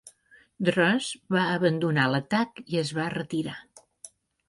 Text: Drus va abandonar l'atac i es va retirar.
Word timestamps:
Drus 0.69 1.09
va 1.37 1.45
abandonar 1.59 2.09
l'atac 2.15 2.65
i 2.75 2.83
es 2.87 2.97
va 3.01 3.09
retirar. 3.19 3.63